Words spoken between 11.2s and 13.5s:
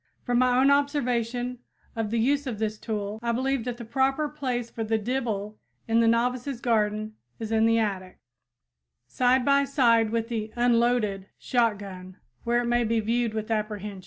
shotgun, where it may be viewed